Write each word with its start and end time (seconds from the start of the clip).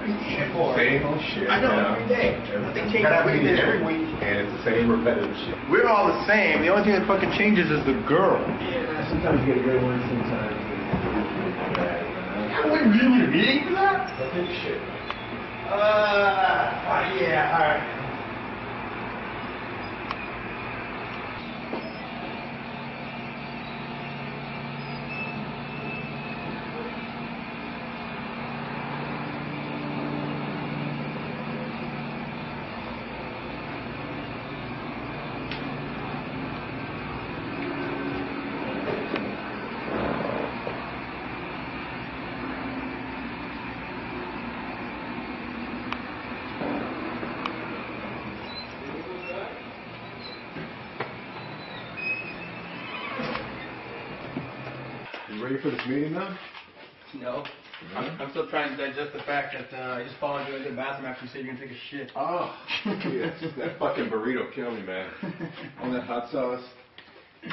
Same 0.00 1.04
old 1.04 1.20
shit. 1.34 1.48
I 1.50 1.60
know, 1.60 1.72
you 1.76 1.80
every 1.92 2.08
day. 2.08 2.40
Nothing 2.40 2.84
changes 2.88 3.02
Gotta 3.04 3.20
every 3.20 3.38
be 3.40 3.52
day. 3.52 3.60
every 3.60 3.82
week, 3.84 4.08
and 4.24 4.34
it's 4.40 4.52
the 4.56 4.62
same 4.64 4.88
repetitive 4.88 5.36
shit. 5.44 5.56
We're 5.68 5.88
all 5.88 6.08
the 6.08 6.24
same. 6.26 6.62
The 6.62 6.68
only 6.72 6.84
thing 6.88 6.96
that 6.96 7.06
fucking 7.06 7.32
changes 7.36 7.68
is 7.70 7.84
the 7.84 7.94
girl. 8.08 8.40
Yeah. 8.64 9.08
Sometimes 9.12 9.40
you 9.44 9.54
get 9.54 9.60
a 9.60 9.64
good 9.66 9.82
one, 9.82 10.00
sometimes 10.08 10.56
it's 10.56 11.76
bad. 11.76 12.00
I 12.00 12.64
wouldn't 12.70 12.92
give 12.96 13.08
me 13.12 13.24
a 13.24 13.28
meeting 13.28 13.68
for 13.68 13.74
that? 13.76 14.08
That's 14.18 14.36
it, 14.36 14.48
shit. 14.64 14.80
Uh, 15.68 17.14
yeah, 17.20 17.54
alright. 17.54 17.99
You 55.40 55.46
ready 55.46 55.62
for 55.62 55.70
this 55.70 55.80
meeting 55.88 56.12
now? 56.12 56.38
No. 57.14 57.44
I'm, 57.96 58.20
I'm 58.20 58.30
still 58.30 58.46
trying 58.50 58.76
to 58.76 58.86
digest 58.86 59.14
the 59.14 59.22
fact 59.22 59.54
that 59.54 59.74
uh, 59.74 59.94
I 59.94 60.04
just 60.04 60.16
followed 60.20 60.46
you 60.46 60.56
into 60.56 60.68
the 60.68 60.76
bathroom 60.76 61.10
after 61.10 61.24
you 61.24 61.30
said 61.32 61.46
you're 61.46 61.54
gonna 61.54 61.66
take 61.66 61.74
a 61.74 61.80
shit. 61.90 62.10
Oh, 62.14 62.54
yes. 62.84 63.42
That 63.56 63.78
fucking 63.78 64.10
burrito 64.10 64.52
killed 64.54 64.74
me, 64.74 64.82
man. 64.82 65.10
On 65.80 65.94
that 65.94 66.02
hot 66.02 66.30
sauce. 66.30 66.62
Oh 67.42 67.50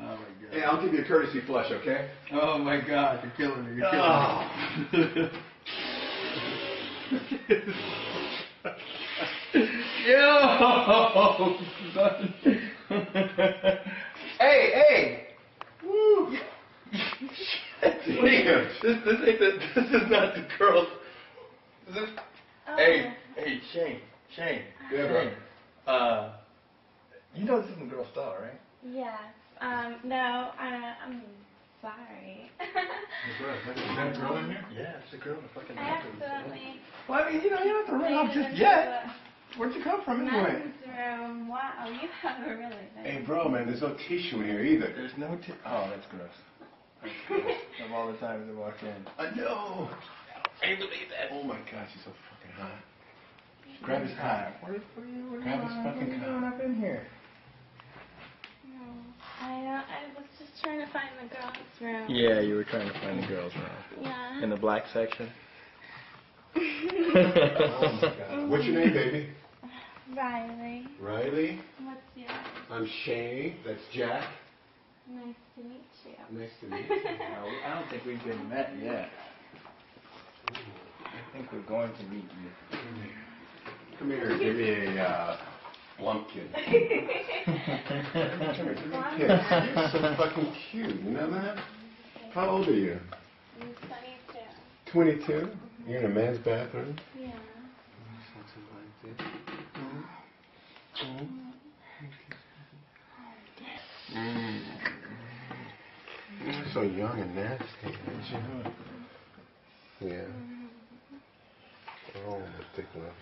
my 0.00 0.10
god. 0.10 0.52
Hey, 0.52 0.62
I'll 0.62 0.80
give 0.80 0.94
you 0.94 1.00
a 1.00 1.04
courtesy 1.04 1.40
flush, 1.44 1.72
okay? 1.72 2.08
Oh 2.30 2.56
my 2.58 2.80
god, 2.80 3.24
you're 3.24 3.32
killing 3.32 3.68
me. 3.68 3.78
You're 3.78 3.90
killing 3.90 5.12
me. 5.12 5.30
Yo! 10.06 11.56
son. 11.94 12.34
hey, 14.38 14.70
hey! 14.72 15.23
Woo! 18.22 18.66
This, 18.82 19.04
this 19.04 19.28
ain't 19.28 19.38
the, 19.38 19.58
this 19.80 20.02
is 20.02 20.10
not 20.10 20.34
the 20.34 20.46
girl. 20.58 20.86
This 21.88 21.96
is, 21.96 22.10
Hey, 22.76 23.12
hey, 23.36 23.60
Shane, 23.72 24.00
Shane, 24.34 24.62
Yeah, 24.92 25.06
bro. 25.06 25.22
Shane. 25.22 25.32
Uh, 25.86 26.32
you 27.34 27.44
know 27.44 27.60
this 27.60 27.70
isn't 27.72 27.90
girl 27.90 28.06
style, 28.12 28.36
right? 28.40 28.60
Yes. 28.90 29.18
Um, 29.60 29.96
no, 30.04 30.50
I, 30.58 30.94
I'm 31.04 31.22
sorry. 31.80 32.50
Is 32.60 33.96
that 33.96 34.16
a 34.16 34.20
girl 34.20 34.36
in 34.38 34.46
here? 34.46 34.64
Yeah, 34.74 34.94
it's 35.04 35.12
a 35.14 35.24
girl 35.24 35.36
in 35.36 35.42
the 35.42 35.48
fucking 35.54 35.78
I 35.78 35.88
accidentally 35.88 36.80
Well, 37.08 37.22
I 37.22 37.32
mean, 37.32 37.42
you 37.42 37.50
know, 37.50 37.58
you 37.62 37.72
don't 37.72 37.86
have 37.86 37.98
to 37.98 38.04
run 38.04 38.12
off 38.14 38.34
just 38.34 38.56
yet. 38.56 39.04
Where'd 39.56 39.74
you 39.74 39.84
come 39.84 40.02
from 40.04 40.26
anyway? 40.26 40.52
men's 40.52 40.74
room. 40.86 41.48
Wow, 41.48 41.86
you 41.86 42.08
have 42.22 42.46
a 42.46 42.50
really 42.50 42.88
nice. 42.96 43.04
Hey, 43.06 43.22
bro, 43.24 43.48
man, 43.48 43.66
there's 43.66 43.82
no 43.82 43.96
tissue 44.08 44.40
in 44.40 44.46
here 44.46 44.64
either. 44.64 44.92
There's 44.96 45.12
no 45.16 45.36
t- 45.36 45.54
Oh, 45.64 45.88
that's 45.90 46.06
gross. 46.10 46.28
That's 47.04 47.16
gross. 47.28 47.56
of 47.86 47.92
all 47.92 48.10
the 48.10 48.18
times 48.18 48.48
I 48.50 48.58
walked 48.58 48.82
in. 48.82 49.06
I 49.18 49.34
know. 49.36 49.90
I 50.62 50.74
believe 50.76 51.08
that. 51.10 51.28
Oh 51.32 51.42
my 51.44 51.56
god, 51.70 51.86
she's 51.92 52.02
so 52.04 52.10
fucking 52.10 52.56
hot. 52.56 52.80
Grab 53.82 54.02
his 54.02 54.16
cock. 54.18 54.54
What 54.62 54.70
are, 54.70 54.74
what 54.94 55.04
are 55.04 55.08
you, 55.08 55.24
what 55.30 55.38
are 55.38 55.42
Grab 55.42 55.60
you, 55.60 55.68
his 55.68 55.76
what 55.76 55.86
are 55.86 55.92
fucking 55.92 56.12
you 56.12 56.18
cock. 56.18 56.26
doing 56.28 56.44
up 56.44 56.60
in 56.60 56.74
here? 56.76 57.06
No, 58.72 58.84
I 59.42 59.50
don't. 59.50 59.66
I 59.66 60.00
was 60.16 60.26
just 60.38 60.62
trying 60.62 60.80
to 60.80 60.90
find 60.92 61.08
the 61.20 61.34
girls' 61.34 61.56
room. 61.80 62.06
Yeah, 62.08 62.40
you 62.40 62.54
were 62.54 62.64
trying 62.64 62.90
to 62.90 62.98
find 63.00 63.22
the 63.22 63.26
girls' 63.26 63.52
room. 63.54 64.02
Yeah. 64.02 64.42
In 64.42 64.50
the 64.50 64.56
black 64.56 64.84
section? 64.92 65.28
Oh 66.56 67.98
my 68.00 68.14
god. 68.16 68.48
What's 68.48 68.64
your 68.64 68.78
name, 68.78 68.92
baby? 68.92 69.28
Riley, 70.16 70.86
Riley. 71.00 71.60
what's 71.82 72.00
yours? 72.14 72.30
I'm 72.70 72.88
Shane. 73.04 73.56
That's 73.66 73.80
Jack. 73.92 74.24
Nice 75.10 75.34
to 75.56 75.62
meet 75.64 75.84
you. 76.04 76.38
Nice 76.38 76.50
to 76.60 76.66
meet 76.66 76.88
you. 76.88 76.96
I 77.66 77.74
don't 77.74 77.90
think 77.90 78.04
we've 78.06 78.24
been 78.24 78.48
met 78.48 78.72
yet. 78.82 79.08
I 80.50 81.32
think 81.32 81.52
we're 81.52 81.60
going 81.62 81.92
to 81.92 82.02
meet 82.04 82.24
you. 82.24 82.78
Come 83.98 84.10
here 84.10 84.30
and 84.30 84.40
give 84.40 84.56
me 84.56 84.70
a 84.70 85.04
uh, 85.04 85.36
lumpkin. 86.00 86.48
Come 86.54 86.62
here, 86.64 86.88
give 88.74 88.90
me 88.90 88.96
a 88.96 89.16
kiss. 89.16 89.28
You're 89.74 89.90
so 89.92 90.14
fucking 90.16 90.52
cute. 90.70 91.00
You 91.02 91.10
know 91.10 91.30
that? 91.30 91.58
How 92.32 92.48
old 92.48 92.68
are 92.68 92.72
you? 92.72 92.98
I'm 93.60 93.68
22. 94.92 95.22
22. 95.26 95.48
You're 95.86 96.00
in 96.00 96.06
a 96.06 96.08
man's 96.08 96.38
bathroom. 96.38 96.96
Yeah. 97.20 97.30
Mm. 104.14 104.60
You're 106.44 106.63
so 106.74 106.82
young 106.82 107.20
and 107.20 107.36
nasty, 107.36 107.64
aren't 107.84 108.72
you? 110.00 110.08
Yeah. 110.08 110.24
Oh, 112.28 112.42
ridiculous. 112.58 113.14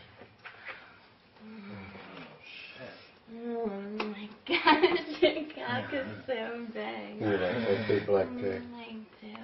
Oh 3.35 3.67
my 3.67 4.29
gosh, 4.49 4.99
your 5.21 5.35
cock 5.55 5.93
is 5.93 6.07
so 6.27 6.67
big. 6.73 7.21
Yeah, 7.21 7.37
that 7.37 7.89
big 7.89 8.07
black 8.07 8.27
oh, 8.31 8.41
dick. 8.41 8.63
I 8.75 8.93
do. 9.21 9.37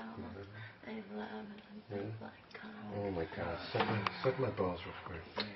I 0.86 0.92
love 1.14 1.44
a 1.44 1.94
big 1.94 2.00
Yeah. 2.00 2.10
black 2.18 2.32
cock. 2.54 2.70
Oh 2.96 3.10
my 3.10 3.26
god, 3.36 3.58
suck 3.72 3.86
my, 3.86 4.10
suck 4.24 4.40
my 4.40 4.50
balls 4.50 4.80
real 4.86 4.94
quick. 5.04 5.46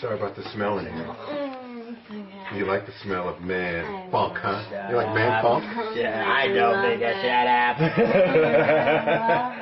Sorry 0.00 0.16
about 0.16 0.36
the 0.36 0.44
smell 0.52 0.78
in 0.78 0.86
here. 0.86 1.63
It's 1.96 2.10
okay. 2.10 2.58
You 2.58 2.64
like 2.66 2.86
the 2.86 2.92
smell 3.02 3.28
of 3.28 3.40
man 3.40 4.10
funk, 4.10 4.34
love 4.42 4.64
huh? 4.66 4.88
You 4.90 4.96
like 4.96 5.14
man 5.14 5.42
funk? 5.42 5.64
Yeah, 5.96 6.24
I 6.26 6.42
I 6.42 6.46
know, 6.48 6.70
love 6.72 6.84
nigga. 6.84 7.10
it. 7.10 7.16
Shut 7.22 7.46
up. 7.46 7.76
I 7.80 9.18
love 9.28 9.52
it. 9.58 9.60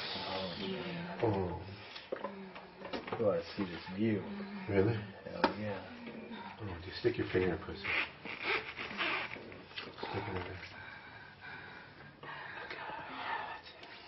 Oh, 1.20 1.60
You 3.18 3.26
ought 3.26 3.32
to 3.34 3.42
see 3.56 3.64
this 3.64 3.82
view. 3.96 4.22
really? 4.68 4.94
Hell 4.94 5.52
yeah. 5.60 5.74
Oh, 6.62 6.66
just 6.86 6.98
stick 7.00 7.18
your 7.18 7.26
finger 7.32 7.48
in 7.48 7.58
her 7.58 7.64
pussy. 7.66 7.80
Stick 9.98 10.12
it 10.14 10.28
in 10.28 10.34
there. 10.34 10.44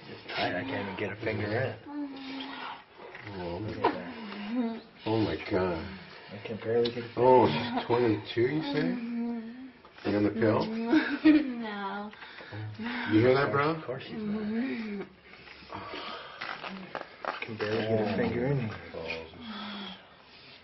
Just 0.08 0.28
tight. 0.36 0.54
I 0.54 0.62
can't 0.62 0.82
even 0.86 0.96
get 0.96 1.10
a 1.10 1.16
finger 1.24 1.46
in. 1.46 1.74
Oh, 3.40 3.58
my- 3.58 3.88
at 3.88 4.82
oh 5.06 5.18
my 5.18 5.36
god. 5.50 5.84
I 6.32 6.46
can 6.46 6.56
barely 6.58 6.88
get 6.88 6.98
a 6.98 7.08
finger. 7.08 7.12
Oh, 7.16 7.46
she's 7.46 7.86
22, 7.86 8.40
you 8.40 8.62
say? 8.72 10.10
You 10.10 10.16
on 10.16 10.24
the 10.24 10.30
pill? 10.30 10.64
no. 11.26 12.10
You 13.12 13.20
hear 13.20 13.34
that, 13.34 13.52
bro? 13.52 13.70
Of 13.70 13.84
course 13.84 14.02
she's 14.06 14.14
not. 14.16 15.06
Can 17.42 17.56
barely 17.56 17.82
get 17.82 18.00
a 18.00 18.04
mm. 18.04 18.16
finger 18.16 18.46
in 18.46 18.58
here. 18.60 18.70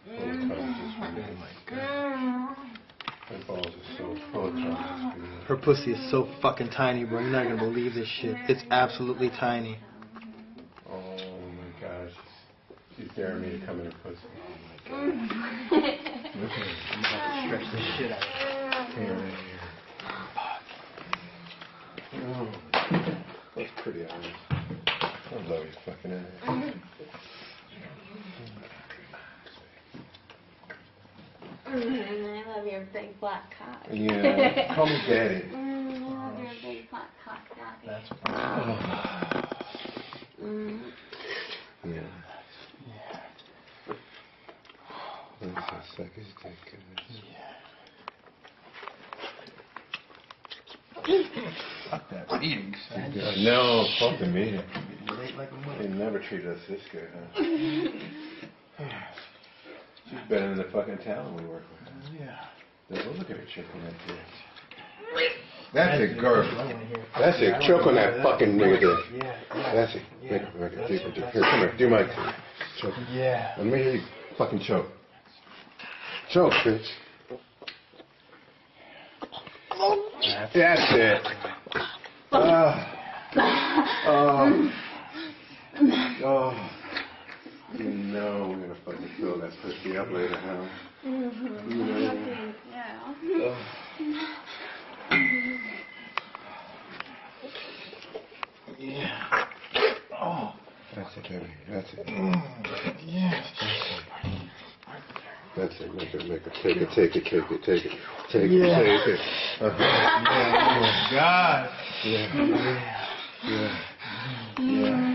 Full 0.06 0.16
of 0.16 0.36
tongues, 0.36 0.76
just 0.80 0.96
really. 1.16 1.36
My 3.28 3.38
balls 3.48 3.66
are 3.66 3.72
so 3.98 4.16
full 4.32 4.46
of 4.48 4.54
tongues. 4.54 5.46
Her 5.48 5.56
pussy 5.56 5.92
is 5.92 6.10
so 6.10 6.28
fucking 6.40 6.70
tiny, 6.70 7.04
bro. 7.04 7.20
You're 7.20 7.30
not 7.30 7.44
gonna 7.44 7.56
believe 7.56 7.94
this 7.94 8.08
shit. 8.20 8.36
It's 8.48 8.62
absolutely 8.70 9.30
tiny. 9.30 9.78
Oh 10.88 11.16
my 11.50 11.70
gosh. 11.80 12.12
She's 12.96 13.08
daring 13.16 13.42
me 13.42 13.58
to 13.58 13.66
come 13.66 13.80
in 13.80 13.86
her 13.86 13.98
pussy. 14.02 14.26
I'm 14.88 15.28
gonna 15.70 15.88
have 17.08 17.22
to 17.32 17.46
stretch 17.46 17.66
this 17.72 17.86
shit 17.98 18.12
out. 18.12 18.22
Here, 18.94 19.14
right 19.14 19.34
here. 19.44 19.56
Oh, 22.28 22.48
that's 23.56 23.70
pretty 23.82 24.04
eyes. 24.04 24.34
I 24.50 25.34
love 25.48 25.64
your 25.64 25.74
fucking 25.84 26.12
ass. 26.12 26.74
I 31.68 32.44
love 32.56 32.66
your 32.66 32.86
big 32.92 33.18
black 33.20 33.54
cock. 33.58 33.86
Yeah, 33.90 34.74
call 34.74 34.86
me 34.86 34.98
daddy. 35.08 35.42
Mm, 35.52 36.02
I 36.02 36.30
love 36.30 36.38
your 36.38 36.52
big 36.62 36.90
black 36.90 37.10
cock, 37.24 37.40
daddy. 37.56 37.86
That's 37.86 38.08
Mm. 40.42 40.92
Yeah. 41.86 42.02
That's 45.40 45.56
a 45.56 45.96
suck 45.96 46.12
his 46.12 46.26
dick. 46.42 46.52
fuck 51.90 52.10
that 52.10 52.40
meeting, 52.40 52.74
son. 52.88 53.14
No, 53.44 53.86
fuck 53.98 54.18
the 54.20 54.26
meeting. 54.26 54.62
like 55.38 55.50
They 55.78 55.88
never 55.88 56.18
treated 56.18 56.48
us 56.48 56.60
this 56.68 56.82
good, 56.92 57.08
huh? 57.34 58.32
She's 60.16 60.28
better 60.30 60.48
than 60.48 60.58
the 60.58 60.64
fucking 60.72 60.98
talent 60.98 61.40
we 61.40 61.48
work 61.48 61.62
with. 61.70 62.20
Yeah. 62.20 62.36
Look 62.90 63.18
look 63.18 63.30
at 63.30 63.36
her 63.36 63.44
choke 63.54 63.66
on 63.74 63.84
that 63.84 63.94
bitch. 64.06 65.30
That's 65.74 66.00
a 66.00 66.20
girl. 66.20 66.48
I 66.48 66.72
wanna 66.72 66.86
hear 66.86 66.96
it. 66.98 67.08
That's 67.18 67.38
it. 67.40 67.60
Choke 67.66 67.86
on 67.86 67.94
that 67.96 68.22
fucking 68.22 68.52
nigga 68.52 68.80
there. 68.80 69.18
Yeah. 69.18 69.36
yeah. 69.54 69.74
That's 69.74 69.94
it. 69.94 70.02
Make 70.22 70.42
it, 70.42 70.60
make 70.60 70.72
it 70.72 70.88
deeper, 70.88 71.10
deeper. 71.10 71.30
Here, 71.30 71.42
come 71.42 71.60
here. 71.60 71.74
Do 71.76 71.88
my 71.90 72.02
choke. 72.80 72.94
Yeah. 73.12 73.54
Let 73.58 73.66
me 73.66 73.78
hear 73.78 73.94
you 73.94 74.02
fucking 74.38 74.60
choke. 74.60 74.86
Choke, 76.30 76.52
bitch. 76.64 76.86
That's 80.54 80.82
it. 80.92 81.26
Ah. 82.32 82.92
oh. 84.06 84.72
Oh. 86.24 86.70
You 87.74 87.84
know 87.84 88.44
I'm 88.44 88.60
gonna 88.60 88.76
fucking 88.84 89.10
fill 89.18 89.38
that 89.40 89.50
pussy 89.60 89.96
up 89.96 90.10
later, 90.10 90.36
huh? 90.38 90.66
You 91.04 91.32
know. 91.84 92.36
Yeah. 93.22 93.56
Yeah. 98.78 99.44
Oh. 100.20 100.54
That's 100.94 101.16
it, 101.16 101.22
baby. 101.28 101.46
That's 101.68 101.92
it. 101.94 102.06
Yes. 103.06 103.46
That's 105.56 105.80
it. 105.80 105.94
Make 105.94 106.14
it, 106.14 106.28
make 106.28 106.46
it. 106.46 106.52
Take 106.62 106.76
it, 106.76 106.88
take 106.94 107.16
it, 107.16 107.24
take 107.24 107.50
it, 107.50 107.62
take 107.64 107.84
it. 107.84 107.92
Take 108.30 108.42
it, 108.42 108.50
Yeah. 108.52 108.78
take 108.78 109.06
it. 109.06 109.20
Uh-huh. 109.60 109.76
Yeah. 109.82 110.76
Oh 110.78 111.14
God. 111.16 111.70
Yeah. 112.04 112.26
Yeah. 113.48 113.76
Yeah. 114.58 115.12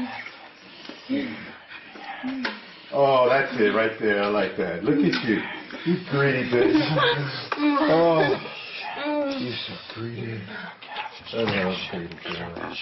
Oh, 2.94 3.28
that's 3.52 3.64
it 3.64 3.76
right 3.76 4.00
there. 4.00 4.24
I 4.24 4.28
like 4.28 4.58
that. 4.58 4.84
Look 4.84 4.96
at 4.96 5.24
you. 5.26 5.42
You 5.86 5.98
pretty 6.10 6.50
bitch. 6.50 7.28
Oh, 9.04 9.38
you're 9.40 9.56
so 9.68 9.74
pretty. 9.94 10.42
I 11.34 11.44
know 11.44 11.70
I'm 11.70 11.90
pretty 11.90 12.16
girl. 12.24 12.76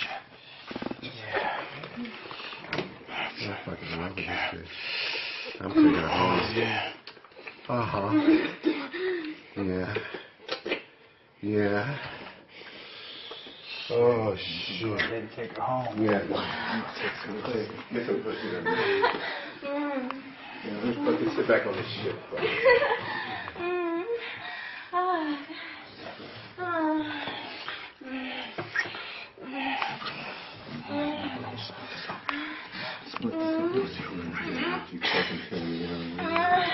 I'm 3.41 3.55
fucking 3.65 3.89
in 3.91 3.99
love 3.99 4.15
this 4.15 4.25
bitch. 4.25 4.73
I'm 5.61 5.69
taking 5.69 5.93
her 5.93 6.07
home. 6.07 6.39
Yeah. 6.55 6.93
Uh 7.69 7.85
huh. 7.85 8.09
Yeah. 9.57 9.95
Yeah. 11.41 11.97
Oh 13.91 14.35
shit. 14.35 15.11
Ready 15.11 15.27
take 15.35 15.51
her 15.51 15.61
home. 15.61 16.03
Yeah. 16.03 16.19
Get 17.91 18.05
some 18.05 18.21
pussy 18.21 19.38
let's 20.83 20.97
fucking 20.97 21.31
sit 21.35 21.47
back 21.47 21.65
on 21.67 21.73
this 21.73 21.85
shit. 22.03 22.15
bro. 22.29 22.39
Mm. 23.59 24.03
Ah. 24.93 25.37
Ah. 26.59 27.25
Split 33.11 33.33
the 33.33 33.37
pussy 33.73 34.01
from 34.03 34.17
you. 34.19 34.23
You 34.91 34.99
fucking 34.99 35.41
kill 35.49 35.63
me, 35.65 35.71
you 35.77 35.87
know 35.87 35.93
what 35.93 35.99
I 35.99 36.07
mean? 36.07 36.69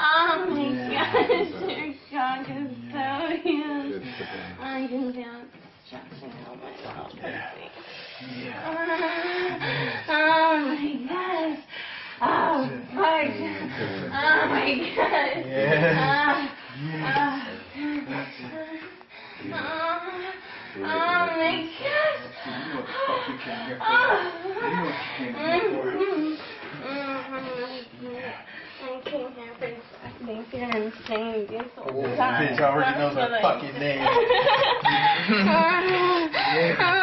Oh 0.00 0.46
my 0.50 0.68
gosh, 0.92 1.50
your 1.68 1.94
cock 2.10 2.46
is 2.48 2.70
so 2.92 3.06
huge. 3.42 3.92
Good 3.92 4.02
for 4.02 4.24
them. 4.24 4.60
I 4.60 4.62
can 4.88 5.12
feel 5.12 5.22
it 5.22 5.48
stretching 5.86 6.32
out 6.46 6.56
my 6.58 6.70
mouth. 6.84 7.12
Yeah. 7.16 8.58
Oh 10.08 10.12
my 10.66 10.86
gosh. 11.08 11.60
Oh 12.20 12.24
fuck. 12.94 13.32
Oh 14.12 14.42
my 14.48 14.70
gosh. 14.96 15.44
Yeah. 15.46 15.98
Ah, 15.98 16.38
ah. 17.02 17.48
Oh, 19.40 19.56
oh 20.76 20.82
my 21.36 21.54
gosh. 21.80 22.22
Mm-hmm. 25.18 26.34
Mm-hmm. 27.98 28.48
I 28.80 29.00
came 29.04 29.32
here 29.32 29.52
for 29.58 29.68
distracting. 29.68 30.44
You're 30.52 30.70
insane. 30.70 31.48
You're 31.50 31.64
so 31.74 31.82
Bitch 31.82 32.60
already 32.60 32.96
knows 32.98 33.16
her 33.16 33.28
fucking 33.42 33.74
name. 33.78 33.98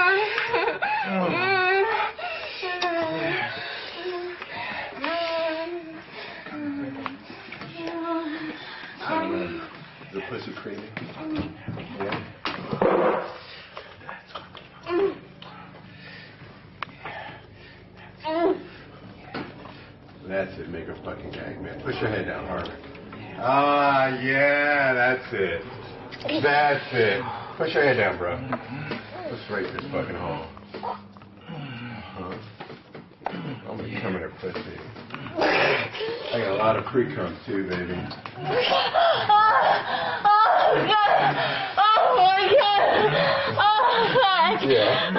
The 10.16 10.22
pussy 10.30 10.54
creamy. 10.56 10.90
Yeah. 12.00 12.22
That's 20.28 20.58
it. 20.58 20.70
Make 20.70 20.88
her 20.88 20.96
fucking 21.04 21.32
gag, 21.32 21.62
man. 21.62 21.82
Push 21.82 21.96
your 22.02 22.10
head 22.10 22.26
down 22.28 22.48
harder. 22.48 22.78
Ah, 23.38 24.08
yeah, 24.22 24.94
that's 24.94 25.34
it. 25.34 25.62
That's 26.42 26.82
Push 27.58 27.74
your 27.74 27.84
head 27.84 27.98
down, 27.98 28.18
bro. 28.18 28.36
Let's 29.32 29.50
rape 29.50 29.72
this 29.74 29.86
fucking 29.90 30.16
hole. 30.16 30.46
Huh? 32.18 32.34
I'm 33.28 33.78
gonna 33.78 34.02
come 34.02 34.16
in 34.18 34.22
her 34.24 34.30
pussy. 34.42 34.78
I 35.38 36.38
got 36.40 36.52
a 36.52 36.56
lot 36.56 36.76
of 36.76 36.84
pre 36.86 37.16
cum 37.16 37.38
too, 37.46 37.64
baby. 37.70 37.88
Oh 37.88 37.92
Yeah. 44.68 45.14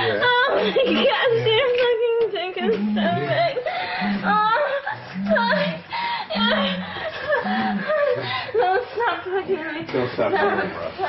Yeah. 0.00 0.24
Oh 0.24 0.48
my 0.54 0.72
gosh, 0.72 1.46
your 1.46 1.68
fucking 1.76 2.20
dick 2.32 2.56
is 2.56 2.74
so 2.96 3.08
big. 3.28 3.54
Oh, 4.24 4.56
me. 5.56 5.66
Don't 8.54 8.84
stop 8.94 9.16
fucking, 9.24 9.56
bro. 9.56 9.82
stop. 9.82 9.92
Don't 9.92 10.10
stop 10.14 10.30
fucking. 10.32 10.32
Ah, 10.32 10.40
ah, 10.40 10.56
my- 10.56 10.64
ah, 10.64 11.00
ah, 11.00 11.00
ah, 11.00 11.04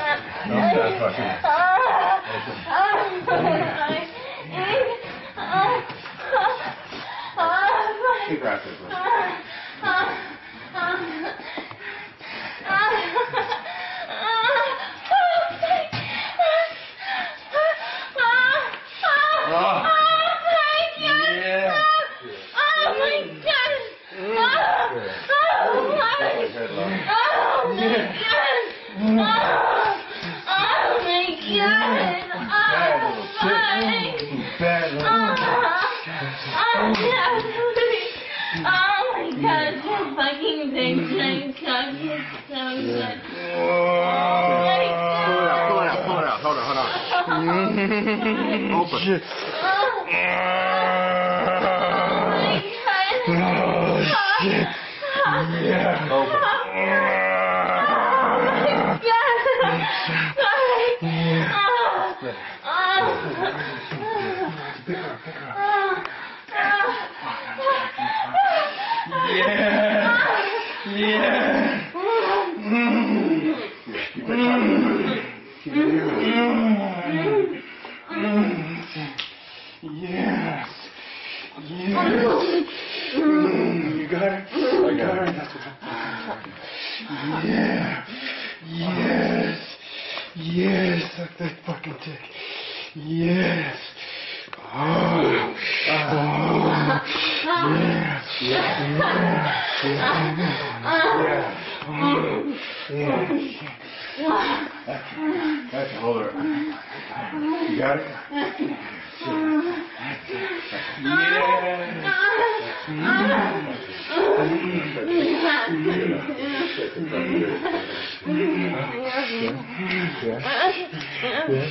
Keep 8.28 8.42
rapping, 8.42 8.72
bro. 8.80 8.88
ah, 8.90 9.38
ah, 9.82 10.18
ah, 12.66 12.92
Oh. 19.54 19.82
yeah. 21.38 21.76
Oh 22.54 22.94
my 22.98 23.18
god! 23.44 23.74
Oh 24.02 24.38
my 25.02 26.46
Headlock. 26.48 26.92
Oh 27.08 27.74
my 27.74 27.86
god! 28.16 28.66
Oh, 28.96 29.26
oh 30.48 30.96
my 31.04 31.24
god! 31.42 32.26
Oh 32.32 33.44
my 33.44 34.12
Bad 34.58 34.88
Oh, 34.94 35.36
oh, 36.54 36.92
yeah. 37.00 37.22
Oh 38.54 39.02
my 39.14 39.30
god, 39.40 39.72
your 39.84 40.04
fucking 40.16 40.70
big 40.72 40.96
giant 41.16 41.56
cock 41.56 41.94
is 41.94 42.20
so 42.48 42.62
good. 42.82 43.18
Oh 43.56 44.04
my 44.62 44.92
Pull 45.26 45.40
it 45.40 45.48
out, 45.48 45.60
pull 45.68 45.78
it 45.78 45.84
god. 45.84 45.88
out, 45.88 45.98
pull 46.06 46.18
it 46.18 46.26
out. 46.26 46.38
Hold 46.42 46.56
on, 46.58 46.64
hold 46.66 46.78
on. 46.78 46.88
Open. 48.82 49.00
Shit. 49.04 49.22
Oh 49.62 50.04
my 50.04 50.12
god. 50.12 50.92
Oh, 53.28 54.02
shit. 54.42 54.68
Oh, 55.24 55.40
Yeah. 55.62 56.10
Open. 56.12 56.40
Yeah. 69.34 70.18
Yeah. 70.96 71.92
Keep 74.14 74.24
it 74.24 74.26
coming. 74.26 75.22
Keep 75.64 75.72
it 75.72 75.78
here. 75.90 77.62
Yes. 79.82 80.68
Yes. 81.68 82.68
You 83.14 84.08
got 84.08 84.22
it? 84.32 84.44
I 84.52 84.96
got 84.96 85.16
it. 85.28 85.34
Yeah. 87.44 88.04
Yes, 90.34 91.12
suck 91.16 91.30
that 91.38 91.54
fucking 91.66 91.96
dick. 92.04 92.20
Yes. 93.32 93.76
Oh. 94.74 95.54
Oh. 95.88 96.12
Yeah. 97.62 98.22
Yeah. 98.42 98.92
Yeah. 101.82 102.54
Yeah. 102.88 104.68
It. 105.72 105.90
Hold 105.96 106.22
her. 106.22 106.30
You 107.70 107.78
got 107.78 107.98
it? 107.98 108.06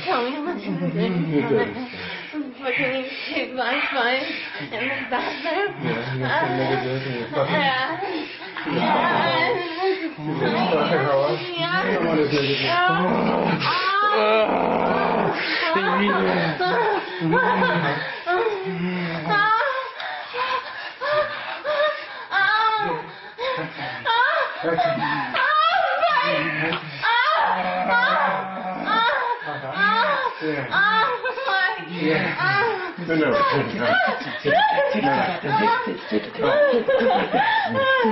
Tell 0.04 0.20
me 0.24 0.30
how 0.32 0.42
much 0.42 0.62
fucking 2.58 3.04
kick 3.28 3.48
my 3.54 3.74
spine 3.88 4.26
in 4.72 4.82
the 4.88 4.94
bathroom. 5.10 5.72
No, 10.02 10.18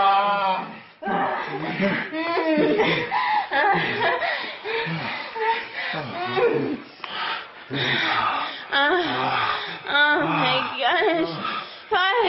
Oh 9.86 10.20
my 10.26 10.58
gosh. 10.80 11.32
Hi. 11.92 12.26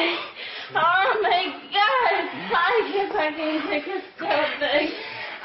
Oh 0.75 1.09
my 1.23 1.45
god. 1.73 2.25
I 2.53 2.83
can 2.93 3.07
fucking 3.13 3.57
take 3.71 3.87
a 3.87 3.89
so 4.19 4.33
big. 4.61 4.87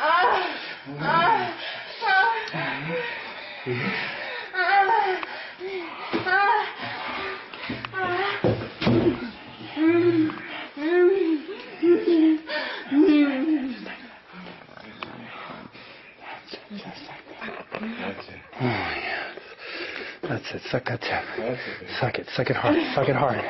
Oh. 0.01 0.13
Oh. 0.99 1.53
Oh. 2.03 2.29
Oh. 4.55 5.19
That's 20.29 20.51
it. 20.53 20.61
Suck 20.69 20.85
that 20.85 21.01
tip. 21.01 21.23
That's 21.37 22.17
it. 22.18 22.18
Suck 22.35 22.49
it. 22.49 22.55
Hard. 22.55 22.75
Suck 22.95 23.09
it 23.09 23.15
hard. 23.15 23.41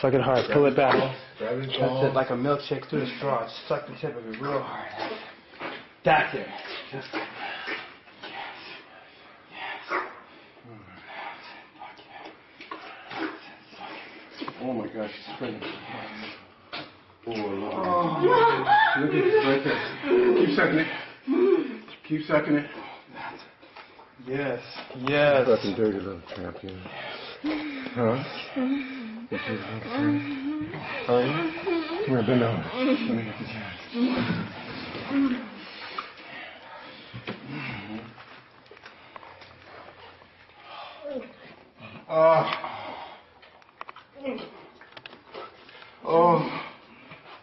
Suck 0.00 0.14
it 0.14 0.20
hard. 0.20 0.44
Pull 0.52 0.66
it 0.66 0.76
back. 0.76 0.94
That's 1.38 1.66
it. 1.66 2.14
Like 2.14 2.30
a 2.30 2.34
milkshake 2.34 2.88
through 2.88 3.00
the 3.00 3.12
straw. 3.18 3.48
Suck 3.68 3.86
the 3.86 3.94
tip 4.00 4.16
of 4.16 4.26
it 4.26 4.40
real 4.40 4.62
hard. 4.62 5.12
That's 6.04 6.34
it. 6.34 6.46
Just 6.90 7.08
Oh 14.64 14.72
my 14.72 14.86
gosh, 14.86 15.10
she's 15.10 15.36
spinning. 15.36 15.60
Oh, 17.26 17.30
Lord. 17.30 17.72
Oh. 17.74 19.00
Look 19.00 19.10
at 19.10 19.16
it 19.16 19.44
right 19.44 19.64
there. 19.64 20.46
Keep 20.46 20.56
sucking 20.56 20.78
it. 20.78 21.82
Keep 22.08 22.26
sucking 22.26 22.54
it. 22.54 22.70
yes. 24.26 24.60
Yes. 25.06 25.46
Fucking 25.46 25.74
dirty 25.74 25.98
little 25.98 26.22
tramp, 26.34 26.56
you 26.62 26.70
know. 26.70 27.68
Huh? 27.94 28.24
The 28.56 29.36
little 29.36 29.80
tramp? 29.82 30.22
Oh, 31.08 31.18
yeah? 31.18 31.52
Come 32.06 32.14
here, 32.14 32.22
bend 32.26 32.42
over. 32.42 32.64
Let 32.74 32.86
me 32.86 33.22
get 33.22 33.38
this 33.38 33.50
hand. 33.50 33.68
Oh. 42.08 42.44
Oh. 46.06 46.62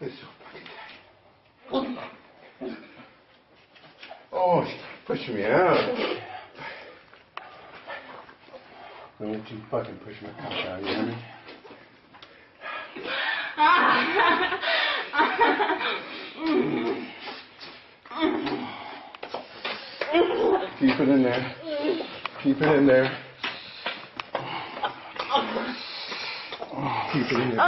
It's 0.00 0.14
so 0.16 0.26
fucking 1.70 1.94
tight. 1.94 2.76
Oh, 4.32 4.64
she's 4.64 4.82
pushing 5.06 5.34
me 5.36 5.44
out. 5.44 6.18
You 9.60 9.66
fucking 9.70 9.96
push 9.98 10.16
my 10.22 10.30
cock 10.40 10.52
out, 10.52 10.80
you 10.80 10.88
hear 10.88 11.02
me? 11.02 11.14
Keep 20.78 21.00
it 21.00 21.08
in 21.10 21.22
there. 21.22 21.54
Keep 22.42 22.62
it 22.62 22.72
in 22.78 22.86
there. 22.86 23.18
Keep 27.12 27.32
it 27.32 27.40
in 27.40 27.50
there. 27.50 27.60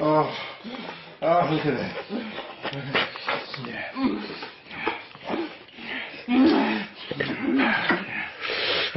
Oh, 0.00 0.36
oh, 1.22 1.48
look 1.52 1.66
at 1.66 1.74
that. 1.78 3.05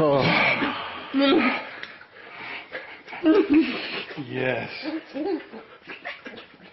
Oh. 0.01 0.23
Yes. 4.29 4.69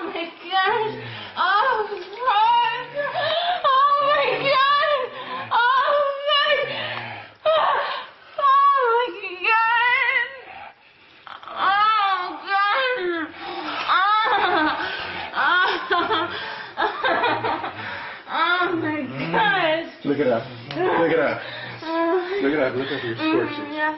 my 0.06 0.24
gosh. 0.46 0.94
Oh, 1.36 1.88
fuck. 1.90 2.94
Oh 3.66 3.90
my 4.06 4.26
god. 4.46 5.00
Oh 5.50 5.56
my. 6.28 6.54
Oh 7.46 7.70
my 9.02 9.34
god. 9.42 10.30
Oh 11.58 12.24
god. 12.46 12.94
Oh, 18.32 18.70
my 18.76 18.98
gosh. 19.32 19.90
Look 20.04 20.20
at 20.20 20.26
that. 20.26 20.42
Look 21.00 21.10
at 21.10 21.18
that. 21.18 21.36
Look 22.42 22.52
at 22.52 22.58
that. 22.60 22.72
Look 22.76 22.90
at 22.92 23.02
your 23.04 23.16
scorches. 23.16 23.74
Yeah. 23.74 23.94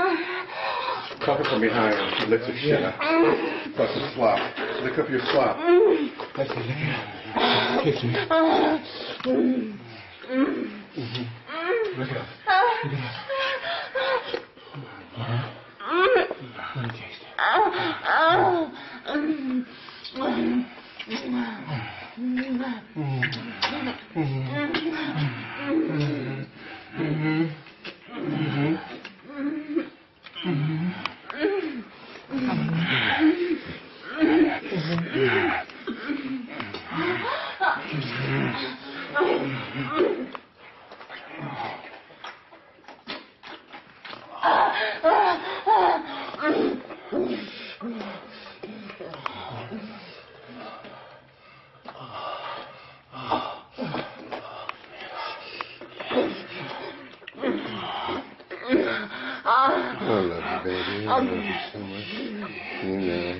Yes, 0.00 0.18
Daddy. 0.48 1.26
Fuck 1.26 1.40
it 1.40 1.46
from 1.46 1.60
behind. 1.60 1.94
She 2.18 2.26
licks 2.26 2.46
her 2.46 2.56
shit 2.58 2.82
up. 2.82 2.94
Fucking 3.76 4.06
slop. 4.14 4.38
Lick 4.82 4.98
up 4.98 5.08
your 5.10 5.20
slop. 5.32 5.56
That's 6.36 6.50
it. 6.50 6.56
Kiss 7.84 8.02
me. 8.04 8.10
Mm-hmm. 10.96 12.00
Look 12.00 12.12
up. 12.12 12.26
Let 16.76 16.82
me 16.84 16.90
taste 16.90 17.22
it. 17.22 17.26
I 59.52 60.04
love 60.12 60.44
you, 60.44 60.58
baby. 60.64 60.96
I 61.06 61.10
love 61.18 61.26
you 61.30 61.56
so 61.72 61.78
much. 61.78 62.08
You 62.84 62.94
know. 63.00 63.32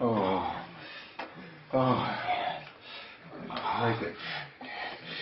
Oh. 0.00 0.42
Oh. 1.72 2.00
Right 3.48 3.98
there. 4.00 4.16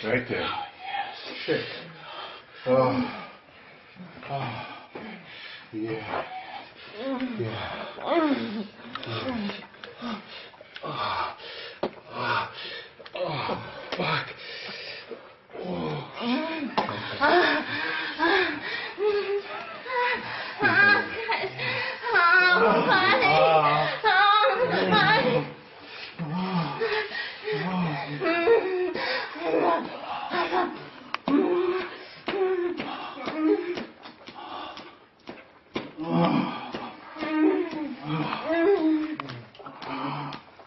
Right 0.03 0.27
there. 0.31 0.41
Oh, 0.43 0.65
yes. 0.79 1.17
Shit. 1.45 1.65
Oh. 2.67 3.05
Oh. 4.31 4.67
Yeah. 5.75 6.25
Yeah. 7.39 7.85
Oh. 8.03 8.65
Oh. 10.85 11.29
Oh. 13.15 13.63
Fuck. 13.99 14.27
Oh, 22.63 22.87
buddy. 22.87 23.27
Oh, 24.05 24.67
buddy. 24.71 25.47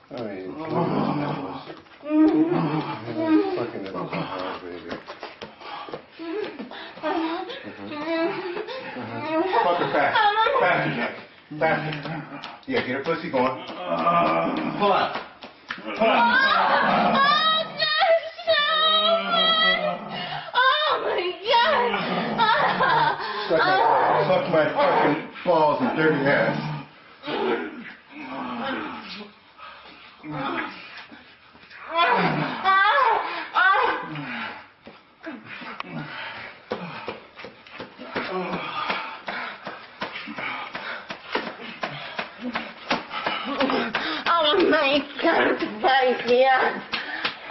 I 0.05 0.21
mean, 3.17 3.57
fucking 3.57 3.85
it 3.85 3.93
was 3.93 4.11
hard, 4.11 4.61
baby. 4.61 4.95
Fuck 9.63 9.77
her 9.77 9.89
fast. 9.91 10.17
Faster, 10.59 10.93
Jack. 10.95 11.13
Yeah, 11.63 12.81
get 12.81 12.89
her 12.89 13.03
pussy 13.03 13.31
going. 13.31 13.65
Pull 13.65 14.91
up. 14.91 15.15
Pull 15.97 16.07
up. 16.07 16.43
Suck 23.49 23.59
my, 23.59 23.75
suck 24.27 24.45
my 24.51 24.65
fucking 24.73 25.29
balls 25.45 25.81
and 25.81 25.97
dirty 25.97 26.25
ass. 26.25 26.57
Oh 44.25 44.69
my 44.69 44.99
god, 45.21 45.59
yeah. 46.27 46.81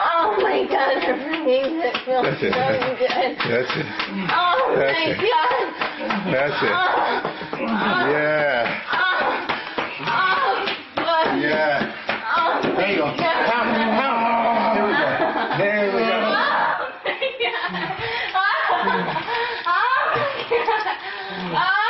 Oh 0.05 0.35
my 0.43 0.65
god, 0.67 1.03
her 1.05 1.17
feels 1.45 1.79
That's 1.79 2.41
so 2.41 2.47
it. 2.47 2.53
good. 2.99 3.37
That's 3.39 3.71
it. 3.77 3.87
Oh 4.33 4.75
That's 4.75 4.99
my 4.99 5.05
it. 5.07 5.19
god. 5.23 5.67
That's 6.33 6.59
it. 6.63 6.73
Oh, 6.73 6.81
Yeah. 8.11 8.81
oh, 8.93 9.01
oh. 10.09 10.55
Yeah. 11.39 11.93
Oh 12.35 12.61
There 12.63 12.91
you 12.91 12.97
go. 12.99 13.07
my 13.07 13.17
God. 13.17 13.39
Pound 13.47 13.69
pound. 14.01 14.91
There 15.61 15.87
we 15.95 16.01
go. 16.03 16.03
There 16.03 16.03
we 16.03 16.03
go. 16.03 16.19
Oh 16.75 16.89
my 17.05 17.29
god. 17.43 17.71
Oh, 18.35 18.47
oh 19.67 20.05
my 20.13 20.33
god. 20.51 20.87
Oh, 21.33 21.63
oh 21.63 21.82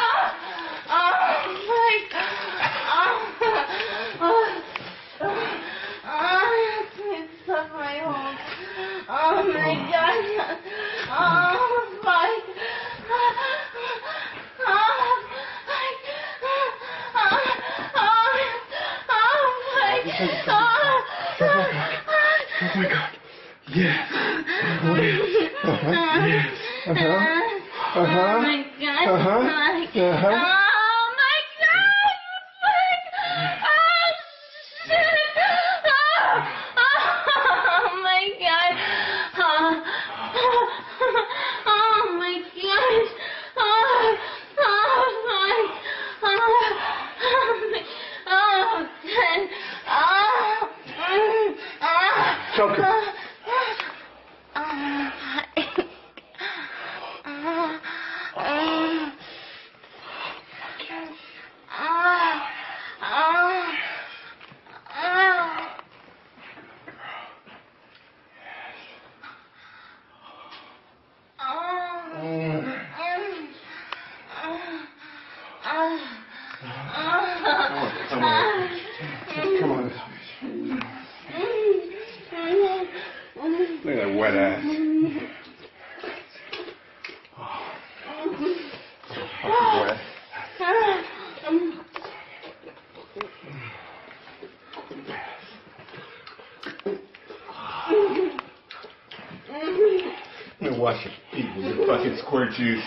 juice. 102.57 102.85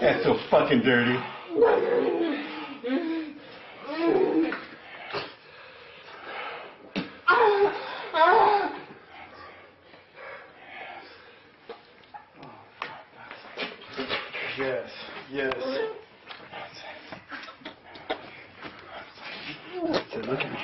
That's 0.00 0.24
so 0.24 0.36
fucking 0.50 0.82
dirty. 0.82 1.18
Yes, 14.56 14.88
yes. 15.32 15.54
Look 20.14 20.40
at 20.40 20.52
me. 20.52 20.58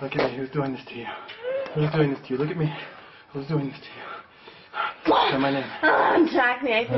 Look 0.00 0.16
at 0.16 0.30
me. 0.30 0.36
Who's 0.36 0.50
doing 0.50 0.72
this 0.72 0.84
to 0.88 0.94
you? 0.94 1.06
Who's 1.74 1.90
doing 1.92 2.10
this 2.10 2.20
to 2.26 2.32
you? 2.32 2.38
Look 2.38 2.50
at 2.50 2.56
me. 2.56 2.72
Who's 3.32 3.46
doing 3.46 3.68
this 3.68 3.78
to 3.78 3.84
you? 3.84 3.97
Say 5.30 5.38
my 5.38 5.50
name. 5.50 5.64
Oh, 5.82 6.26
Jack 6.32 6.62
Napier. 6.62 6.96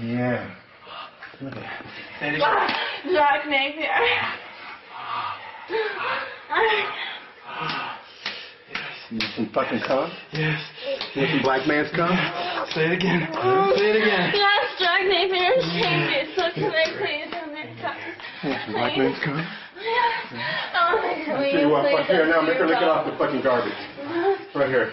Yeah. 0.00 0.54
Say 1.40 2.28
it 2.28 2.34
again. 2.34 2.68
Jack 3.12 3.46
Napier. 3.46 3.98
You 9.10 9.18
need 9.18 9.30
some 9.36 9.50
fucking 9.52 9.80
cum? 9.86 10.10
Yes. 10.32 10.56
You 11.14 11.22
need 11.22 11.30
some 11.30 11.42
black 11.42 11.66
man's 11.68 11.90
cum? 11.94 12.08
Say 12.72 12.86
it 12.88 12.92
again. 12.96 13.28
Say 13.76 13.88
it 13.92 13.96
again. 14.00 14.32
Yes, 14.32 14.64
Jack 14.78 15.02
Napier. 15.04 15.52
Change 15.76 16.08
it. 16.16 16.28
So 16.36 16.42
can 16.54 16.72
I 16.72 16.86
please 16.96 17.28
have 17.34 17.52
it 17.52 17.76
cut? 17.82 17.96
Yeah, 18.42 18.64
some 18.64 18.72
black 18.72 18.96
man's 18.96 19.18
cum? 19.24 19.36
Yes. 19.36 20.32
Oh 20.32 20.96
my 20.96 21.24
God. 21.26 21.40
Will 21.40 21.50
Tell 21.52 21.60
you 21.60 21.68
what, 21.68 21.82
please 21.84 21.96
fuck 21.98 22.06
here 22.06 22.26
now, 22.26 22.40
make 22.40 22.56
her 22.56 22.66
lick 22.66 22.80
it 22.80 22.88
off 22.88 23.04
the 23.04 23.12
fucking 23.18 23.42
garbage. 23.42 23.76
Right 24.54 24.68
here. 24.68 24.92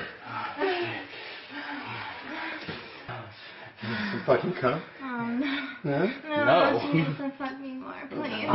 Some 4.11 4.23
fucking 4.25 4.53
cum? 4.61 4.81
Oh, 5.01 5.27
no. 5.27 5.45
Huh? 5.83 6.07
No. 6.23 6.45
No. 6.45 6.79
Please, 6.91 7.17
some 7.17 7.31
fucking 7.37 7.81
more, 7.81 7.93
please. 8.09 8.47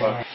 Fuck. 0.00 0.26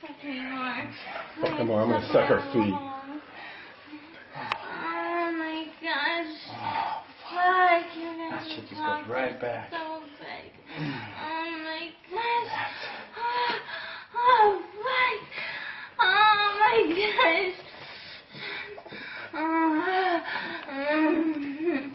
Fucking 0.00 0.50
more. 0.50 0.82
Fuck 1.40 1.58
them 1.58 1.66
more, 1.66 1.82
I'm 1.82 1.90
gonna 1.90 2.06
suck 2.12 2.28
her 2.28 2.40
feet. 2.52 2.74
Oh 4.76 5.32
my 5.38 5.66
gosh. 5.82 6.32
Fuck, 7.30 7.86
you're 7.96 8.14
gonna 8.14 8.30
That 8.30 8.44
shit 8.48 8.68
just 8.68 8.80
goes 8.80 9.08
right 9.08 9.40
back. 9.40 9.70
so 9.70 10.00
big. 10.20 10.52
Oh 10.78 11.44
my 11.64 11.90
gosh. 12.10 12.50
Oh, 13.16 13.54
oh 14.16 14.62
fuck. 14.82 15.20
Oh 16.00 16.42
my 16.60 16.76
gosh. 16.96 17.60
Oh, 19.36 19.40
mm, 20.70 21.34
mm, 21.64 21.94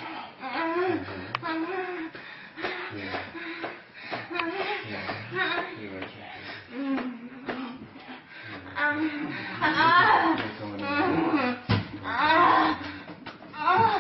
um, 8.78 9.10
ah, 9.62 10.36
mm, 10.78 11.58
ah, 12.04 12.80
ah, 13.56 14.00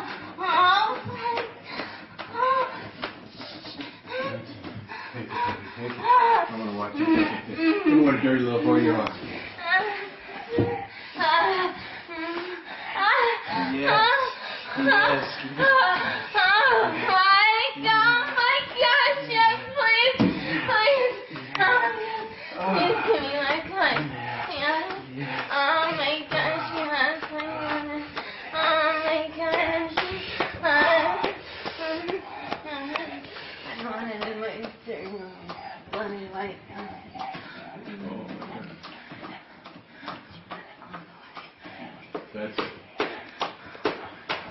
oh 6.51 6.55
my 6.57 6.78
I 6.89 6.97
wanna 6.97 7.21
watch 7.21 7.49
you. 7.49 7.83
Tell 7.85 8.03
what 8.03 8.13
a 8.15 8.21
dirty 8.21 8.43
little 8.43 8.63
boy 8.63 8.79
you 8.79 8.91
are. 8.91 9.15
Yes. 13.73 14.05
Yes. 14.77 15.88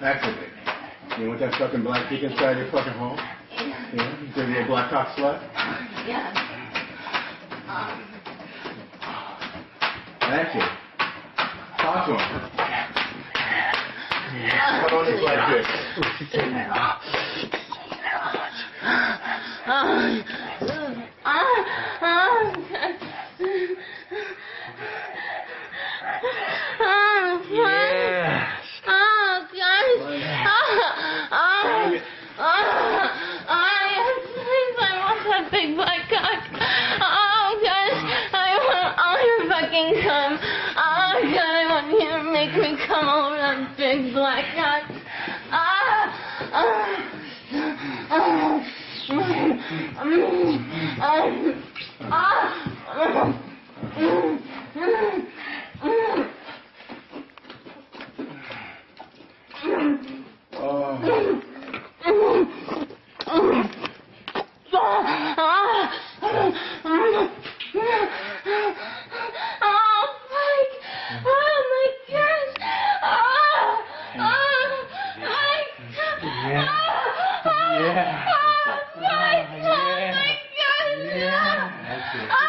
Baby. 0.08 1.20
You 1.20 1.28
want 1.28 1.40
that 1.40 1.52
fucking 1.58 1.82
black 1.82 2.08
dick 2.08 2.22
inside 2.22 2.56
your 2.56 2.70
fucking 2.70 2.94
home? 2.94 3.18
Yeah? 3.52 3.92
You 3.92 3.98
dirty 4.34 4.52
little 4.52 4.68
black 4.68 4.90
cock 4.90 5.08
slut? 5.18 5.38
Yeah. 6.08 6.32
Um, 7.68 8.00
That's 10.20 10.54
it. 10.54 10.62
Talk 11.78 12.06
to 12.06 12.12
him. 12.12 12.20
Come 14.88 14.98
on 14.98 15.04
this 15.04 15.20
black 15.20 15.40
dick. 15.52 15.66
Oh, 19.66 19.68
oh, 19.68 21.04
oh, 21.26 21.64
oh, 22.00 22.54
Yes. 27.50 28.58
Oh, 28.90 29.46
gosh. 29.52 30.00
Oh, 30.48 30.80
oh, 31.30 32.00
oh, 32.38 32.54
oh, 33.48 33.84
yes, 33.90 34.16
please, 34.32 34.76
I 34.80 34.82
want 35.04 35.20
that 35.28 35.44
big 35.50 35.76
black 35.76 36.08
cock. 36.08 36.42
Oh, 37.00 37.60
gosh, 37.62 38.00
I 38.32 38.56
want 38.64 38.90
all 38.96 39.18
your 39.28 39.42
fucking 39.50 39.90
cum. 40.02 40.32
Oh, 40.76 41.12
God, 41.34 41.52
I 41.52 41.64
want 41.68 41.86
you 41.92 42.08
to 42.08 42.22
make 42.32 42.54
me 42.56 42.70
come 42.86 43.08
over 43.08 43.36
that 43.36 43.76
big 43.76 44.12
black 44.14 44.44
cock. 44.56 44.84
Ah, 45.50 46.04
ah, 46.52 46.96
ah, 48.10 48.60
mm, 49.08 49.58
mm, 49.98 50.56
ah, 51.00 51.26
ah, 52.02 52.46
mm, 53.96 54.38
mm, 54.74 55.26
mm. 55.82 56.28
Oh. 60.60 60.98
Oh, 69.60 70.04
Mike! 70.30 70.76
Oh, 71.24 71.56
my 71.70 71.86
gosh! 72.12 72.54
Oh, 73.02 73.84
oh, 74.18 74.86
Mike! 75.20 75.72
Yeah. 76.22 76.66
Oh, 77.78 77.82
Yeah. 77.84 78.26
oh, 78.26 78.74
Mike! 78.96 79.46
Oh, 79.54 79.70
my! 80.14 80.34
Oh, 80.58 81.04
Yeah. 81.14 81.70
oh, 82.28 82.48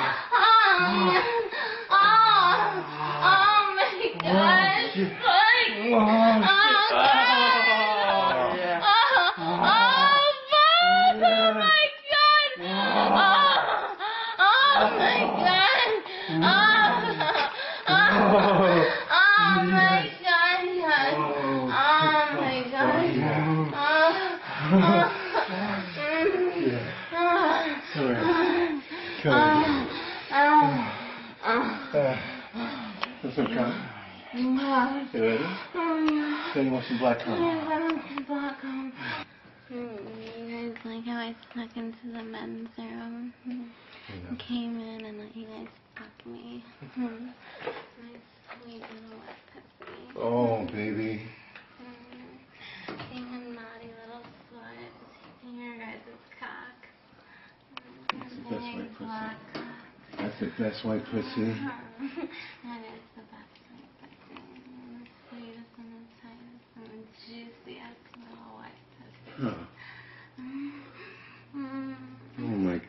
oh, 1.90 2.04
oh, 3.22 3.60
my 3.76 3.92
gosh. 4.20 4.96
Like, 4.96 5.56
Oh, 5.88 6.00
oh, 6.00 6.44
shit. 6.46 6.86
God. 6.90 7.12
Oh, 8.06 8.52
yeah. 8.56 8.80
Oh, 8.82 9.32
oh, 9.38 9.70
Bob, 10.50 11.22
oh 11.22 11.50
my 11.54 11.84
God! 12.10 12.50
Oh, 12.60 12.72
oh 14.38 14.84
my 14.98 15.20
God! 15.42 15.90
Oh, 16.38 16.56
Oh 19.08 19.62
my 19.64 20.10
god, 20.22 20.60
yes. 20.74 21.14
Oh. 21.16 21.22
Oh 21.66 22.24
my 22.40 22.58
god. 22.70 23.04
Oh. 23.74 23.90
Yeah. 26.66 26.82
Oh. 27.14 27.30
Come 27.96 28.12
here. 28.12 28.82
Come 29.22 29.32
Oh. 29.32 29.40
here. 29.64 29.86
Oh. 31.44 31.58
Uh, 31.94 32.16
Let's 33.24 33.36
look 33.38 33.56
up. 33.56 33.72
Oh. 34.34 34.38
You 35.14 35.20
ready? 35.22 35.44
Then 36.54 36.64
you 36.66 36.72
want 36.72 36.84
some 36.88 36.98
black 36.98 37.18
Yes, 37.18 37.26
honey. 37.26 37.44
I 37.46 37.48
want 37.80 38.02
some 38.14 38.24
black 38.26 38.58
on. 38.64 38.92
You 39.70 39.80
guys 40.50 40.76
like 40.84 41.04
how 41.04 41.15
I 41.26 41.34
snuck 41.52 41.76
into 41.76 42.06
the 42.12 42.22
men's 42.22 42.68
room? 42.78 43.34
and 43.46 44.38
Came 44.38 44.78
in 44.78 45.04
and 45.04 45.18
let 45.18 45.36
you 45.36 45.46
guys 45.46 45.66
fuck 45.96 46.24
me. 46.24 46.62
my 46.96 47.10
sweet 48.62 48.80
little 48.80 49.18
wet 49.18 49.34
pussy. 49.50 50.16
Oh, 50.16 50.64
baby. 50.66 51.22
Being 53.10 53.26
a 53.26 53.38
naughty 53.58 53.90
little 54.06 54.22
slut. 54.22 54.78
Taking 55.42 55.58
your 55.58 55.76
guys' 55.78 55.98
cock. 56.38 56.78
That's 58.12 58.34
the 58.36 58.42
best 58.46 58.76
way, 58.76 58.86
pussy. 58.96 59.66
That's 60.18 60.38
the 60.38 60.62
best 60.62 60.84
white 60.84 61.04
pussy. 61.06 61.50
that 62.62 62.82
is 62.86 63.02
the 63.18 63.26
best 63.34 63.56
way 63.66 63.82
pussy. 63.98 64.38
The 64.78 65.02
sweetest 65.26 65.74
and 65.74 65.90
the 65.90 66.06
tightest 66.22 66.70
and 66.76 66.86
the 66.86 67.02
juiciest 67.26 68.14
little 68.14 68.62
white 68.62 68.78
pussy. 68.94 69.42
Huh. 69.42 69.66
Mm. 70.38 70.76
Oh 72.38 72.42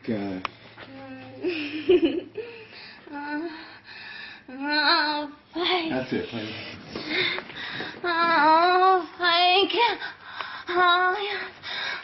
my 0.08 0.42
oh, 4.50 5.32
thank 5.52 5.92
That's 5.92 6.12
it, 6.12 6.28
honey. 6.30 6.54
Oh, 8.04 9.06
you. 9.74 9.98
Oh, 10.70 11.16
yes. 11.20 11.50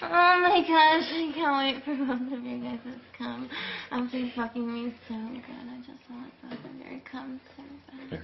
Oh 0.03 0.40
my 0.43 0.61
gosh, 0.61 1.09
I 1.09 1.33
can't 1.35 1.57
wait 1.57 1.85
for 1.85 1.95
both 2.05 2.33
of 2.33 2.45
you 2.45 2.59
guys 2.62 2.79
to 2.85 2.93
come. 3.17 3.49
After 3.90 4.31
fucking 4.37 4.71
me 4.71 4.95
so 5.09 5.14
good, 5.14 5.43
I 5.49 5.79
just 5.79 6.11
want 6.11 6.33
both 6.43 6.53
of 6.53 6.75
your 6.77 7.01
cum 7.11 7.40
so 7.57 7.62
bad. 7.88 8.09
Yes, 8.11 8.23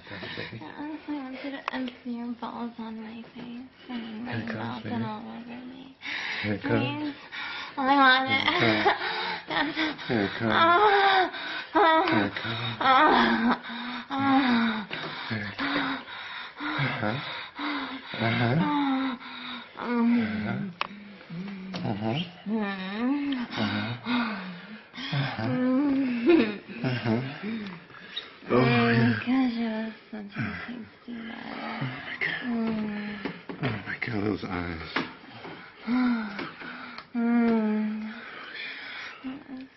I 1.08 1.12
want 1.12 1.38
you 1.42 1.50
to 1.52 1.60
empty 1.74 1.94
your 2.10 2.34
balls 2.38 2.72
on 2.78 3.02
my 3.02 3.22
face 3.34 3.70
and 3.88 4.28
Here 4.28 4.46
comes, 4.46 4.54
mouth 4.54 4.84
and 4.84 5.04
all 5.04 5.20
over 5.20 5.64
me. 5.64 5.96
Here 6.42 6.54
it 6.54 6.62
comes. 6.62 6.84
Please. 6.84 7.14
I 7.78 7.96
want 7.96 8.30
it. 8.30 9.16
Here 9.50 10.22
it 10.22 10.30
comes. 10.38 10.52
Ah, 10.54 11.30
ah, 11.74 12.02
Here 12.06 12.24
it 12.26 12.34
comes. 12.34 12.76
ah, 12.80 13.60
ah. 14.10 14.86
Here 15.28 15.38
it 15.42 15.58
comes. 15.58 15.98
Uh-huh. 16.70 17.16
Uh-huh. 18.20 18.56
Um, 19.80 20.18
Uh-huh. 21.82 22.18
mm. 22.46 23.34
Uh-huh. 23.52 23.90
Mm. 25.48 26.60
Uh-huh. 26.84 27.20
Oh, 28.52 28.54
yeah. 28.90 29.14
Because 29.18 29.52
you're 29.56 29.90
such 30.10 30.32
a 30.36 30.38
tasty 30.66 31.16
man. 31.26 31.80
Mm. 32.46 33.18
Oh, 33.62 33.74
my 33.86 33.96
God, 34.06 34.20
those 34.24 34.44
eyes. 34.44 34.90
Mm. 37.16 38.12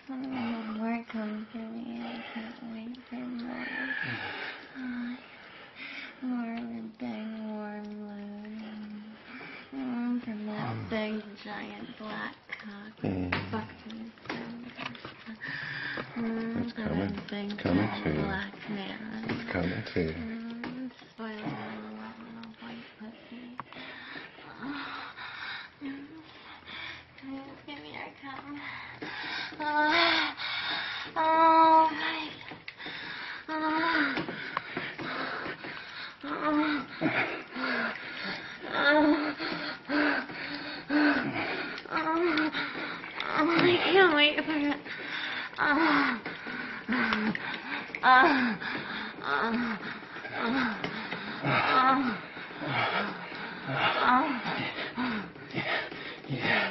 Some 0.07 0.77
more 0.77 0.99
come 1.11 1.47
to 1.51 1.57
me. 1.57 1.85
I 2.01 2.03
can't 2.33 2.59
wait 2.73 2.97
for 3.09 3.15
more. 3.15 3.67
Ah, 4.77 5.15
More 6.21 6.53
of 6.53 6.59
your 6.59 6.87
big 6.99 7.27
warm 7.39 7.89
load. 8.07 8.53
Mm, 9.75 10.21
from 10.23 10.39
that 10.45 10.89
big 10.89 11.21
giant 11.43 11.87
black 11.97 12.35
cock. 12.63 12.93
Mm. 13.03 13.31
Fucked 13.51 13.85
me 13.93 14.01
so 14.27 14.35
good. 14.77 16.02
Mm, 16.17 16.63
It's 16.63 16.73
coming. 16.73 17.57
Coming 17.57 17.89
to 18.03 18.09
you. 18.09 18.21
black 18.23 18.53
man. 18.69 19.47
Coming 19.51 19.83
to 19.93 19.99
you. 20.01 20.09
Mm, 20.13 20.91
spoiled 21.11 21.31
little 21.31 21.93
wet 21.97 22.15
little 22.21 22.53
white 22.61 22.87
pussy. 22.99 23.43
Mm. 25.83 26.05
Please 27.19 27.59
give 27.65 27.79
me 27.81 27.89
your 27.93 28.11
cum. 28.21 28.61
Oh, 29.59 29.63
oh 31.15 31.89
my. 31.91 32.19
Oh. 33.49 33.51
Oh. 36.25 36.85
Oh. 38.69 39.35
Oh. 41.91 42.51
Oh, 43.35 43.49
I 43.49 43.77
can't 43.83 44.13
wait 44.15 44.37
for 44.45 44.51
it. 44.51 44.77
Oh. 45.59 46.19
Oh. 48.03 48.55
Oh. 49.23 49.77
Oh. 50.35 50.57
Oh. 51.45 52.17
Oh. 54.05 54.25
Yeah. 56.29 56.63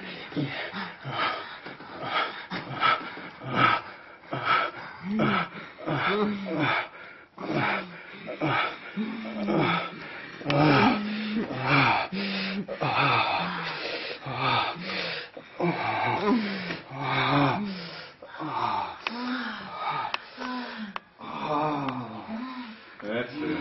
That's 23.02 23.28
it. 23.34 23.58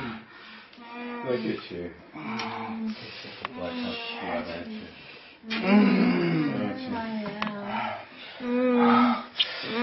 Look 1.28 1.40
at 1.40 1.72
you. 1.72 1.92
Black 2.14 3.74
hot 3.74 3.96
spot 4.18 4.48
at 4.48 4.68
you. 4.68 4.82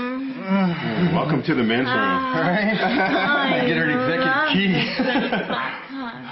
Mm. 0.00 1.14
Welcome 1.14 1.37
to 1.48 1.54
the 1.54 1.62
men's 1.62 1.88
room. 1.88 1.96
I 1.96 3.64
Get 3.66 3.76
her 3.78 3.84
an 3.84 3.96
executive 3.96 4.26
love 4.28 4.52
key. 4.52 4.68
this 4.68 4.98
podcast. 5.48 6.28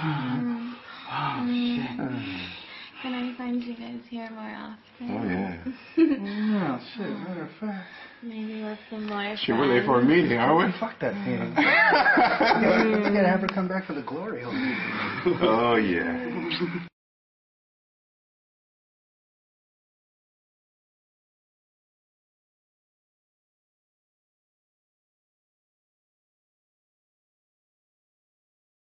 Mm. 1.41 2.49
Can 3.01 3.13
I 3.13 3.35
find 3.37 3.63
you 3.63 3.73
guys 3.75 3.99
here 4.09 4.29
more 4.29 4.43
often? 4.43 4.77
Oh, 5.09 5.23
yeah. 5.25 5.57
Oh, 5.97 6.79
shit. 6.95 7.09
Matter 7.09 7.43
of 7.43 7.49
fact. 7.59 7.87
Maybe 8.21 8.63
with 8.63 8.77
some 8.91 9.07
more 9.07 9.35
Shit, 9.37 9.55
we're 9.55 9.65
late 9.73 9.85
for 9.85 9.99
a 10.01 10.03
meeting, 10.05 10.37
are 10.37 10.55
we? 10.55 10.65
Fuck 10.79 10.99
that 11.01 11.13
thing. 11.25 11.49
we 11.49 11.55
gotta 13.15 13.27
have 13.27 13.39
her 13.41 13.47
come 13.47 13.67
back 13.67 13.85
for 13.85 13.93
the 13.93 14.01
glory 14.03 14.43
hole. 14.43 14.53
oh, 15.41 15.75
yeah. 15.77 16.26